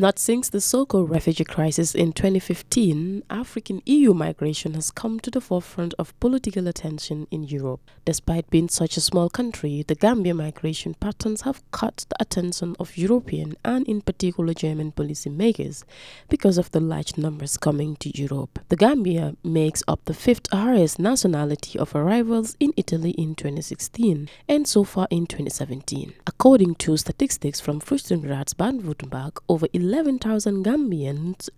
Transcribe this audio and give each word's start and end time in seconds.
Not 0.00 0.18
since 0.18 0.48
the 0.48 0.62
so-called 0.62 1.10
refugee 1.10 1.44
crisis 1.44 1.94
in 1.94 2.14
2015, 2.14 3.22
African 3.28 3.82
EU 3.84 4.14
migration 4.14 4.72
has 4.72 4.90
come 4.90 5.20
to 5.20 5.30
the 5.30 5.42
forefront 5.42 5.92
of 5.98 6.18
political 6.20 6.66
attention 6.68 7.26
in 7.30 7.42
Europe. 7.42 7.82
Despite 8.06 8.48
being 8.48 8.70
such 8.70 8.96
a 8.96 9.02
small 9.02 9.28
country, 9.28 9.84
the 9.86 9.94
Gambia 9.94 10.32
migration 10.32 10.94
patterns 10.94 11.42
have 11.42 11.62
caught 11.70 12.06
the 12.08 12.16
attention 12.18 12.76
of 12.80 12.96
European 12.96 13.56
and 13.62 13.86
in 13.86 14.00
particular 14.00 14.54
German 14.54 14.90
policymakers 14.92 15.84
because 16.30 16.56
of 16.56 16.70
the 16.70 16.80
large 16.80 17.18
numbers 17.18 17.58
coming 17.58 17.94
to 17.96 18.08
Europe. 18.18 18.58
The 18.70 18.76
Gambia 18.76 19.36
makes 19.44 19.82
up 19.86 20.00
the 20.06 20.14
fifth 20.14 20.50
highest 20.50 20.98
nationality 20.98 21.78
of 21.78 21.94
arrivals 21.94 22.56
in 22.58 22.72
Italy 22.78 23.10
in 23.18 23.34
2016 23.34 24.30
and 24.48 24.66
so 24.66 24.82
far 24.82 25.08
in 25.10 25.26
2017. 25.26 26.14
According 26.26 26.76
to 26.76 26.96
statistics 26.96 27.60
from 27.60 27.82
Flüchtlingsrats 27.82 28.56
Baden-Württemberg, 28.56 29.36
over 29.46 29.66
11,000 29.90 30.64
Gambians 30.64 31.48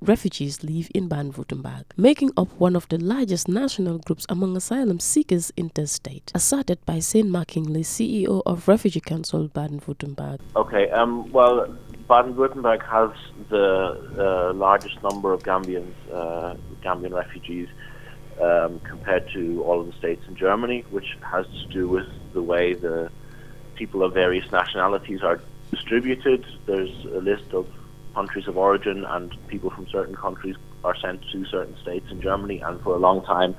refugees 0.00 0.62
live 0.62 0.88
in 0.94 1.08
Baden-Württemberg, 1.08 1.86
making 1.96 2.30
up 2.36 2.48
one 2.56 2.76
of 2.76 2.88
the 2.88 2.98
largest 2.98 3.48
national 3.48 3.98
groups 3.98 4.24
among 4.28 4.56
asylum 4.56 5.00
seekers 5.00 5.52
in 5.56 5.72
the 5.74 5.88
state, 5.88 6.30
asserted 6.32 6.78
by 6.86 6.98
Seán 6.98 7.30
McGinley, 7.30 7.80
CEO 7.80 8.42
of 8.46 8.68
Refugee 8.68 9.00
Council 9.00 9.48
Baden-Württemberg. 9.48 10.38
Okay, 10.54 10.88
um, 10.90 11.32
well, 11.32 11.66
Baden-Württemberg 12.06 12.80
has 12.86 13.10
the 13.48 13.98
uh, 14.16 14.52
largest 14.54 15.02
number 15.02 15.32
of 15.32 15.42
Gambians, 15.42 15.92
uh, 16.12 16.54
Gambian 16.84 17.12
refugees, 17.12 17.66
um, 18.40 18.78
compared 18.84 19.28
to 19.32 19.64
all 19.64 19.80
of 19.80 19.88
the 19.88 19.92
states 19.94 20.22
in 20.28 20.36
Germany, 20.36 20.84
which 20.90 21.16
has 21.28 21.44
to 21.46 21.66
do 21.72 21.88
with 21.88 22.06
the 22.34 22.40
way 22.42 22.72
the 22.72 23.10
people 23.74 24.04
of 24.04 24.14
various 24.14 24.48
nationalities 24.52 25.24
are 25.24 25.40
distributed. 25.72 26.46
There's 26.66 27.04
a 27.06 27.18
list 27.20 27.52
of 27.52 27.66
countries 28.14 28.46
of 28.48 28.56
origin, 28.56 29.04
and 29.08 29.32
people 29.48 29.70
from 29.70 29.86
certain 29.90 30.14
countries 30.14 30.56
are 30.84 30.96
sent 31.00 31.20
to 31.32 31.44
certain 31.44 31.76
states 31.80 32.06
in 32.10 32.20
Germany. 32.20 32.62
And 32.64 32.80
for 32.80 32.94
a 32.94 32.98
long 32.98 33.22
time, 33.24 33.54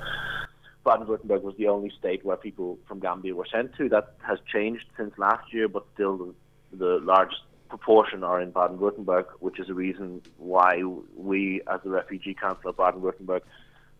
Baden-Württemberg 0.84 1.42
was 1.42 1.54
the 1.56 1.68
only 1.68 1.92
state 1.98 2.24
where 2.24 2.36
people 2.36 2.78
from 2.86 3.00
Gambia 3.00 3.34
were 3.34 3.46
sent 3.50 3.74
to. 3.76 3.88
That 3.88 4.14
has 4.26 4.38
changed 4.52 4.86
since 4.96 5.16
last 5.16 5.52
year, 5.52 5.68
but 5.68 5.86
still 5.94 6.16
the, 6.18 6.34
the 6.76 7.00
largest 7.02 7.42
proportion 7.68 8.22
are 8.24 8.40
in 8.40 8.50
Baden-Württemberg, 8.50 9.26
which 9.38 9.58
is 9.58 9.68
a 9.70 9.74
reason 9.74 10.20
why 10.36 10.82
we, 11.16 11.62
as 11.72 11.80
the 11.84 11.90
Refugee 11.90 12.34
Council 12.34 12.70
of 12.70 12.76
Baden-Württemberg, 12.76 13.42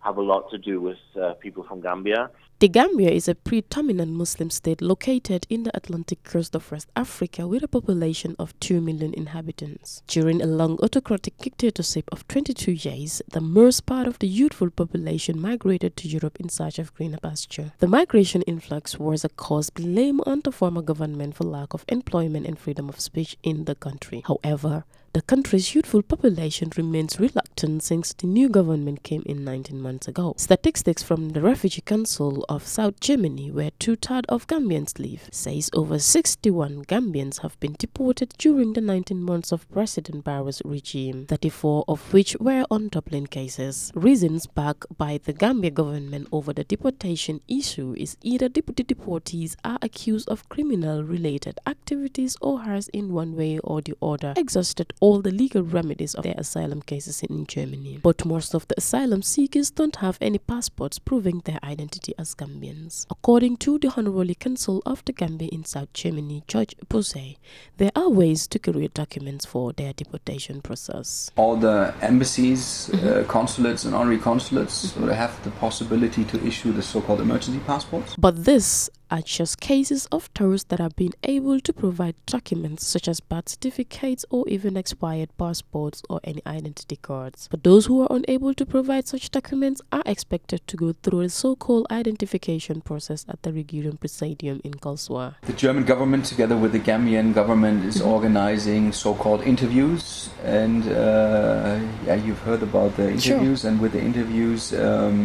have 0.03 0.17
a 0.17 0.22
lot 0.22 0.50
to 0.50 0.58
do 0.58 0.81
with 0.81 0.98
uh, 1.20 1.34
people 1.34 1.62
from 1.64 1.81
Gambia. 1.81 2.31
The 2.58 2.69
Gambia 2.69 3.11
is 3.11 3.27
a 3.27 3.34
predominant 3.34 4.12
Muslim 4.12 4.48
state 4.48 4.81
located 4.81 5.48
in 5.50 5.64
the 5.64 5.77
Atlantic 5.77 6.22
coast 6.22 6.55
of 6.55 6.70
West 6.70 6.89
Africa 6.94 7.48
with 7.48 7.64
a 7.64 7.69
population 7.69 8.36
of 8.39 8.59
2 8.61 8.81
million 8.81 9.12
inhabitants. 9.14 10.03
During 10.06 10.41
a 10.41 10.47
long 10.47 10.78
autocratic 10.81 11.36
dictatorship 11.39 12.09
of 12.12 12.27
22 12.28 12.70
years, 12.70 13.20
the 13.33 13.41
most 13.41 13.84
part 13.84 14.06
of 14.06 14.20
the 14.20 14.28
youthful 14.28 14.70
population 14.70 15.41
migrated 15.41 15.97
to 15.97 16.09
Europe 16.09 16.39
in 16.39 16.48
search 16.48 16.78
of 16.78 16.94
greener 16.94 17.19
pasture. 17.19 17.72
The 17.81 17.89
migration 17.89 18.42
influx 18.42 18.97
was 18.97 19.25
a 19.25 19.28
cause 19.28 19.70
blamed 19.70 20.20
on 20.25 20.42
the 20.42 20.53
former 20.53 20.83
government 20.83 21.34
for 21.34 21.42
lack 21.44 21.75
of 21.75 21.84
employment 21.89 22.47
and 22.47 22.56
freedom 22.56 22.89
of 22.89 23.00
speech 23.00 23.37
in 23.42 23.64
the 23.64 23.75
country. 23.75 24.22
However, 24.25 24.84
the 25.14 25.20
country's 25.20 25.74
youthful 25.74 26.00
population 26.00 26.70
remains 26.74 27.20
reluctant 27.20 27.82
since 27.82 28.14
the 28.14 28.27
new 28.27 28.48
government 28.48 29.02
came 29.02 29.22
in 29.27 29.44
19 29.44 29.78
months 29.78 30.08
ago. 30.08 30.32
Statistics 30.38 31.02
from 31.02 31.30
the 31.30 31.42
Refugee 31.42 31.82
Council 31.82 32.46
of 32.48 32.66
South 32.66 32.98
Germany, 32.98 33.50
where 33.50 33.72
two-thirds 33.78 34.24
of 34.30 34.46
Gambians 34.46 34.98
live, 34.98 35.28
says 35.30 35.69
over 35.74 35.98
61 35.98 36.86
Gambians 36.86 37.42
have 37.42 37.60
been 37.60 37.74
deported 37.78 38.32
during 38.38 38.72
the 38.72 38.80
19 38.80 39.22
months 39.22 39.52
of 39.52 39.70
President 39.70 40.24
Barrow's 40.24 40.62
regime, 40.64 41.26
34 41.26 41.84
of 41.88 42.10
which 42.14 42.34
were 42.41 42.64
on 42.70 42.88
Dublin 42.88 43.26
cases. 43.26 43.92
Reasons 43.94 44.47
backed 44.47 44.86
by 44.97 45.20
the 45.22 45.34
Gambia 45.34 45.72
government 45.72 46.26
over 46.32 46.54
the 46.54 46.64
deportation 46.64 47.42
issue 47.48 47.94
is 47.98 48.16
either 48.22 48.48
deputy 48.48 48.82
deportees 48.82 49.56
are 49.62 49.78
accused 49.82 50.31
of 50.31 50.48
criminal-related 50.48 51.58
activities 51.66 52.34
or 52.41 52.62
has 52.62 52.88
in 52.88 53.12
one 53.12 53.37
way 53.37 53.58
or 53.58 53.82
the 53.82 53.94
other 54.00 54.32
exhausted 54.38 54.94
all 55.02 55.20
the 55.20 55.32
legal 55.32 55.62
remedies 55.64 56.14
of 56.14 56.22
their 56.22 56.34
asylum 56.38 56.80
cases 56.80 57.24
in 57.24 57.44
Germany. 57.44 57.98
But 58.00 58.24
most 58.24 58.54
of 58.54 58.68
the 58.68 58.76
asylum 58.78 59.22
seekers 59.22 59.68
don't 59.68 59.96
have 59.96 60.16
any 60.20 60.38
passports 60.38 61.00
proving 61.00 61.40
their 61.44 61.58
identity 61.64 62.14
as 62.20 62.36
Gambians. 62.36 63.06
According 63.10 63.56
to 63.58 63.80
the 63.80 63.92
Honorary 63.96 64.36
Consul 64.36 64.80
of 64.86 65.04
the 65.04 65.12
Gambia 65.12 65.48
in 65.50 65.64
South 65.64 65.92
Germany, 65.92 66.44
George 66.46 66.76
Buse, 66.88 67.36
there 67.78 67.90
are 67.96 68.08
ways 68.08 68.46
to 68.46 68.60
create 68.60 68.94
documents 68.94 69.44
for 69.44 69.72
their 69.72 69.92
deportation 69.92 70.62
process. 70.62 71.32
All 71.34 71.56
the 71.56 71.92
embassies, 72.00 72.88
uh, 72.94 73.24
consulates, 73.26 73.84
and 73.84 73.96
honorary 73.96 74.20
consulates 74.20 74.76
mm 74.94 75.02
-hmm. 75.02 75.14
have 75.22 75.32
the 75.42 75.50
possibility 75.50 76.24
to 76.24 76.36
issue 76.46 76.72
the 76.72 76.82
so-called 76.82 77.20
emergency 77.20 77.60
passports. 77.66 78.14
But 78.16 78.44
this 78.44 78.88
are 79.12 79.21
just 79.21 79.61
cases 79.61 80.06
of 80.11 80.33
tourists 80.33 80.69
that 80.71 80.81
have 80.81 80.97
been 80.97 81.12
able 81.25 81.61
to 81.61 81.73
provide 81.73 82.15
documents 82.25 82.87
such 82.87 83.06
as 83.06 83.21
birth 83.21 83.50
certificates 83.50 84.25
or 84.31 84.49
even 84.49 84.75
expired 84.75 85.28
passports 85.37 86.03
or 86.09 86.19
any 86.25 86.41
identity 86.47 86.97
cards. 86.97 87.47
But 87.50 87.62
those 87.62 87.84
who 87.87 88.00
are 88.00 88.09
unable 88.11 88.55
to 88.55 88.65
provide 88.65 89.06
such 89.06 89.31
documents 89.31 89.83
are 89.93 90.03
expected 90.06 90.67
to 90.67 90.77
go 90.78 90.95
through 91.03 91.21
a 91.21 91.28
so-called 91.28 91.87
identification 91.91 92.81
process 92.81 93.27
at 93.28 93.43
the 93.43 93.50
Regierungspräsidium 93.53 94.62
in 94.65 94.73
Karlsruhe. 94.75 95.34
The 95.43 95.53
German 95.53 95.84
government 95.84 96.25
together 96.25 96.56
with 96.56 96.73
the 96.73 96.81
Gambian 96.81 97.34
government 97.34 97.84
is 97.84 97.97
mm 97.97 98.03
-hmm. 98.03 98.15
organizing 98.15 98.93
so-called 98.93 99.43
interviews 99.53 100.31
and 100.61 100.83
uh, 100.87 101.77
yeah, 102.06 102.17
you've 102.25 102.43
heard 102.49 102.62
about 102.62 102.91
the 102.97 103.06
interviews 103.17 103.61
sure. 103.61 103.71
and 103.71 103.81
with 103.83 103.93
the 103.93 104.00
interviews 104.11 104.73
um, 104.73 105.21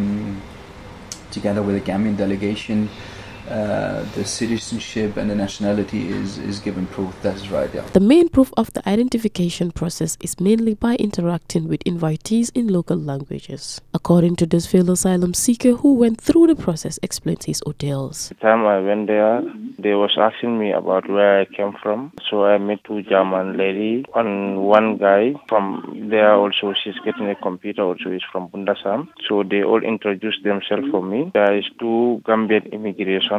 together 1.36 1.62
with 1.66 1.74
the 1.78 1.84
Gambian 1.92 2.16
delegation 2.16 2.88
uh, 3.48 4.04
the 4.14 4.24
citizenship 4.24 5.16
and 5.16 5.30
the 5.30 5.34
nationality 5.34 6.08
is, 6.08 6.38
is 6.38 6.60
given 6.60 6.86
proof. 6.86 7.14
That's 7.22 7.48
right, 7.48 7.70
yeah. 7.74 7.82
The 7.92 8.00
main 8.00 8.28
proof 8.28 8.52
of 8.56 8.72
the 8.74 8.86
identification 8.88 9.70
process 9.70 10.16
is 10.20 10.38
mainly 10.40 10.74
by 10.74 10.96
interacting 10.96 11.68
with 11.68 11.82
invitees 11.84 12.50
in 12.54 12.68
local 12.68 12.96
languages. 12.96 13.80
According 13.94 14.36
to 14.36 14.46
this 14.46 14.66
fellow 14.66 14.92
asylum 14.92 15.34
seeker 15.34 15.72
who 15.72 15.94
went 15.94 16.20
through 16.20 16.48
the 16.48 16.56
process, 16.56 16.98
explains 17.02 17.44
his 17.46 17.62
ordeals. 17.62 18.28
The 18.28 18.34
time 18.36 18.66
I 18.66 18.80
went 18.80 19.06
there, 19.06 19.42
they 19.78 19.94
was 19.94 20.16
asking 20.18 20.58
me 20.58 20.72
about 20.72 21.08
where 21.08 21.40
I 21.40 21.44
came 21.44 21.72
from. 21.82 22.12
So 22.28 22.44
I 22.44 22.58
met 22.58 22.84
two 22.84 23.02
German 23.02 23.56
lady 23.56 24.04
and 24.14 24.62
one 24.62 24.98
guy 24.98 25.34
from 25.48 26.08
there 26.10 26.34
also. 26.34 26.74
She's 26.74 26.98
getting 27.04 27.28
a 27.28 27.34
computer 27.34 27.82
also. 27.82 28.10
He's 28.10 28.28
from 28.30 28.48
Bundesamt. 28.48 29.08
So 29.28 29.42
they 29.42 29.62
all 29.62 29.82
introduced 29.82 30.42
themselves 30.44 30.88
for 30.90 31.02
me. 31.02 31.30
There 31.34 31.56
is 31.56 31.64
two 31.78 32.22
Gambian 32.26 32.72
immigration 32.72 33.37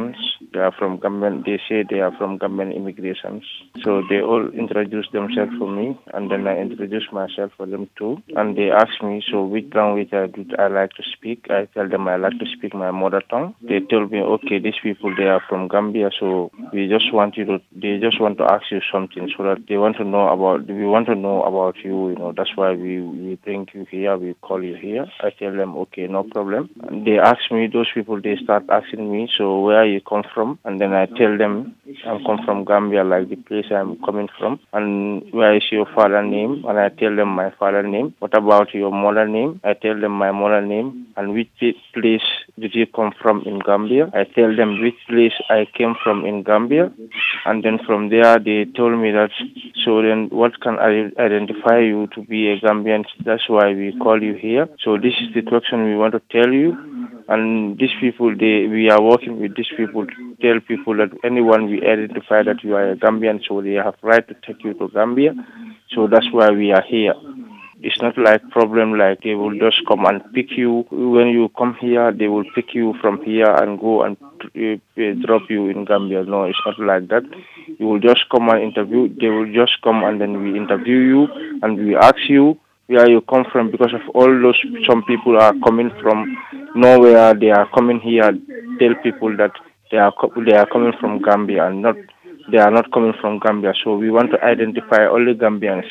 they 0.52 0.60
are 0.60 0.72
from 0.78 0.98
government. 0.98 1.44
They 1.46 1.58
say 1.68 1.84
they 1.88 2.00
are 2.00 2.14
from 2.18 2.38
government 2.38 2.74
immigrations. 2.74 3.44
So 3.84 4.02
they 4.08 4.20
all 4.20 4.48
introduce 4.62 5.08
themselves 5.12 5.52
for 5.58 5.68
me, 5.70 5.98
and 6.14 6.30
then 6.30 6.46
I 6.46 6.58
introduce 6.58 7.06
myself 7.12 7.52
for 7.56 7.66
them 7.66 7.88
too. 7.98 8.22
And 8.36 8.56
they 8.56 8.70
ask 8.70 9.02
me, 9.02 9.22
so 9.30 9.44
which 9.44 9.68
language 9.74 10.12
I 10.12 10.26
do 10.26 10.44
I 10.58 10.68
like 10.68 10.92
to 10.98 11.02
speak? 11.14 11.46
I 11.50 11.66
tell 11.74 11.88
them 11.88 12.08
I 12.08 12.16
like 12.16 12.38
to 12.38 12.46
speak 12.56 12.74
my 12.74 12.90
mother 12.90 13.22
tongue. 13.30 13.54
They 13.62 13.80
tell 13.80 14.06
me, 14.06 14.20
okay, 14.36 14.58
these 14.58 14.80
people 14.82 15.14
they 15.16 15.28
are 15.34 15.42
from 15.48 15.68
Gambia, 15.68 16.10
so 16.18 16.50
we 16.72 16.88
just 16.88 17.12
want 17.12 17.36
you 17.36 17.44
to. 17.46 17.60
They 17.72 17.98
just 17.98 18.20
want 18.20 18.38
to 18.38 18.44
ask 18.44 18.70
you 18.70 18.80
something, 18.92 19.30
so 19.36 19.44
that 19.44 19.64
they 19.68 19.78
want 19.78 19.96
to 19.98 20.04
know 20.04 20.28
about. 20.28 20.66
We 20.66 20.86
want 20.86 21.06
to 21.06 21.14
know 21.14 21.42
about 21.42 21.76
you. 21.84 22.10
You 22.10 22.16
know, 22.16 22.32
that's 22.36 22.56
why 22.56 22.72
we 22.72 23.00
we 23.00 23.34
bring 23.36 23.68
you 23.74 23.86
here. 23.90 24.16
We 24.16 24.34
call 24.34 24.62
you 24.62 24.74
here. 24.74 25.06
I 25.20 25.30
tell 25.30 25.54
them, 25.54 25.76
okay, 25.84 26.06
no 26.06 26.24
problem. 26.24 26.70
And 26.82 27.06
they 27.06 27.18
ask 27.18 27.50
me. 27.50 27.68
Those 27.72 27.90
people 27.94 28.20
they 28.20 28.36
start 28.42 28.64
asking 28.68 29.12
me, 29.12 29.28
so 29.36 29.60
where 29.60 29.84
you 29.92 30.00
come 30.00 30.24
from, 30.34 30.58
and 30.64 30.80
then 30.80 30.92
I 30.92 31.06
tell 31.06 31.36
them 31.36 31.74
I 32.06 32.18
come 32.26 32.40
from 32.44 32.64
Gambia, 32.64 33.04
like 33.04 33.28
the 33.28 33.36
place 33.36 33.66
I'm 33.70 33.96
coming 34.04 34.28
from, 34.38 34.60
and 34.72 35.30
where 35.32 35.54
is 35.56 35.64
your 35.70 35.86
father 35.94 36.22
name, 36.22 36.64
and 36.66 36.78
I 36.78 36.88
tell 36.88 37.14
them 37.14 37.28
my 37.28 37.50
father 37.58 37.82
name. 37.82 38.14
What 38.18 38.36
about 38.36 38.74
your 38.74 38.92
mother 38.92 39.26
name? 39.28 39.60
I 39.64 39.74
tell 39.74 40.00
them 40.00 40.12
my 40.12 40.30
mother 40.30 40.60
name, 40.60 41.06
and 41.16 41.32
which 41.34 41.48
place 41.94 42.22
did 42.58 42.74
you 42.74 42.86
come 42.86 43.12
from 43.20 43.42
in 43.42 43.58
Gambia? 43.60 44.10
I 44.14 44.24
tell 44.24 44.54
them 44.54 44.80
which 44.80 44.98
place 45.08 45.34
I 45.48 45.66
came 45.76 45.94
from 46.02 46.24
in 46.24 46.42
Gambia, 46.42 46.92
and 47.46 47.62
then 47.64 47.78
from 47.86 48.08
there 48.08 48.38
they 48.38 48.64
told 48.76 48.98
me 48.98 49.10
that. 49.12 49.30
So 49.84 50.02
then, 50.02 50.28
what 50.30 50.60
can 50.60 50.78
I 50.78 51.10
identify 51.20 51.78
you 51.80 52.08
to 52.14 52.22
be 52.22 52.50
a 52.50 52.60
Gambian? 52.60 53.04
That's 53.24 53.48
why 53.48 53.72
we 53.72 53.96
call 53.98 54.22
you 54.22 54.34
here. 54.34 54.68
So 54.84 54.96
this 54.96 55.14
is 55.20 55.34
the 55.34 55.42
question 55.42 55.84
we 55.84 55.96
want 55.96 56.12
to 56.12 56.22
tell 56.30 56.52
you 56.52 56.99
and 57.30 57.78
these 57.78 57.94
people, 58.00 58.34
they 58.36 58.66
we 58.66 58.90
are 58.90 59.00
working 59.00 59.40
with 59.40 59.54
these 59.56 59.70
people 59.76 60.04
to 60.04 60.36
tell 60.42 60.58
people 60.60 60.96
that 60.96 61.10
anyone 61.22 61.66
we 61.66 61.78
identify 61.80 62.42
that 62.42 62.64
you 62.64 62.74
are 62.74 62.90
a 62.90 62.96
Gambian, 62.96 63.40
so 63.46 63.62
they 63.62 63.74
have 63.74 63.94
right 64.02 64.26
to 64.26 64.34
take 64.44 64.64
you 64.64 64.74
to 64.74 64.88
Gambia. 64.88 65.34
So 65.94 66.08
that's 66.08 66.26
why 66.32 66.50
we 66.50 66.72
are 66.72 66.82
here. 66.82 67.14
It's 67.82 68.02
not 68.02 68.18
like 68.18 68.50
problem 68.50 68.98
like 68.98 69.22
they 69.22 69.34
will 69.36 69.56
just 69.58 69.80
come 69.86 70.04
and 70.06 70.20
pick 70.34 70.50
you. 70.56 70.84
When 70.90 71.28
you 71.28 71.48
come 71.56 71.76
here, 71.80 72.12
they 72.12 72.26
will 72.26 72.44
pick 72.54 72.74
you 72.74 72.94
from 73.00 73.22
here 73.24 73.50
and 73.50 73.78
go 73.80 74.02
and 74.02 74.16
uh, 74.20 75.24
drop 75.24 75.48
you 75.48 75.68
in 75.68 75.84
Gambia. 75.84 76.24
No, 76.24 76.44
it's 76.44 76.58
not 76.66 76.78
like 76.80 77.08
that. 77.08 77.22
You 77.78 77.86
will 77.86 78.00
just 78.00 78.28
come 78.28 78.48
and 78.50 78.60
interview. 78.60 79.08
They 79.20 79.28
will 79.28 79.50
just 79.54 79.80
come 79.82 80.02
and 80.02 80.20
then 80.20 80.42
we 80.42 80.58
interview 80.58 80.98
you 80.98 81.28
and 81.62 81.78
we 81.78 81.94
ask 81.96 82.28
you 82.28 82.58
where 82.90 83.08
you 83.08 83.20
come 83.32 83.44
from 83.52 83.70
because 83.70 83.94
of 83.94 84.02
all 84.14 84.30
those 84.44 84.60
some 84.86 85.02
people 85.04 85.38
are 85.40 85.54
coming 85.64 85.90
from 86.02 86.36
nowhere. 86.74 87.34
They 87.34 87.50
are 87.50 87.68
coming 87.72 88.00
here. 88.00 88.32
Tell 88.80 88.94
people 89.02 89.36
that 89.36 89.52
they 89.90 89.98
are 89.98 90.12
they 90.46 90.56
are 90.56 90.66
coming 90.66 90.92
from 91.00 91.22
Gambia 91.22 91.66
and 91.68 91.82
not 91.82 91.96
they 92.50 92.58
are 92.58 92.70
not 92.70 92.90
coming 92.92 93.14
from 93.20 93.38
Gambia. 93.38 93.74
So 93.84 93.96
we 93.96 94.10
want 94.10 94.32
to 94.32 94.42
identify 94.44 95.06
all 95.06 95.24
the 95.24 95.34
Gambians 95.34 95.86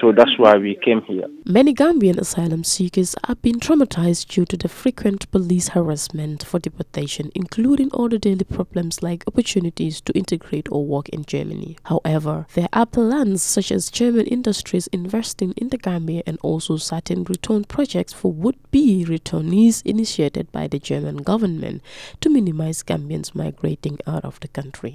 so 0.00 0.12
that's 0.12 0.38
why 0.38 0.56
we 0.56 0.76
came 0.84 1.02
here. 1.02 1.26
Many 1.46 1.72
Gambian 1.74 2.18
asylum 2.18 2.64
seekers 2.64 3.14
have 3.26 3.40
been 3.42 3.60
traumatized 3.60 4.26
due 4.28 4.44
to 4.46 4.56
the 4.56 4.68
frequent 4.68 5.30
police 5.30 5.68
harassment 5.68 6.44
for 6.44 6.58
deportation, 6.58 7.30
including 7.34 7.90
all 7.92 8.08
the 8.08 8.18
daily 8.18 8.44
problems 8.44 9.02
like 9.02 9.24
opportunities 9.26 10.00
to 10.02 10.12
integrate 10.12 10.68
or 10.70 10.84
work 10.84 11.08
in 11.10 11.24
Germany. 11.24 11.76
However, 11.84 12.46
there 12.54 12.68
are 12.72 12.86
plans 12.86 13.42
such 13.42 13.70
as 13.70 13.90
German 13.90 14.26
industries 14.26 14.88
investing 14.88 15.52
in 15.56 15.68
the 15.68 15.78
Gambia 15.78 16.22
and 16.26 16.38
also 16.42 16.76
certain 16.76 17.24
return 17.24 17.64
projects 17.64 18.12
for 18.12 18.32
would-be 18.32 19.04
returnees 19.04 19.82
initiated 19.84 20.50
by 20.50 20.66
the 20.66 20.78
German 20.78 21.18
government 21.18 21.82
to 22.20 22.28
minimize 22.30 22.82
Gambians 22.82 23.34
migrating 23.34 23.98
out 24.06 24.24
of 24.24 24.40
the 24.40 24.48
country. 24.48 24.92